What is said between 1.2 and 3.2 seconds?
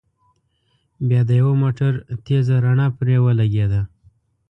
د يوه موټر تېزه رڼا پرې